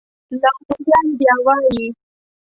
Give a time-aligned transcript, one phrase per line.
[0.41, 1.83] لاهوریان بیا وایي.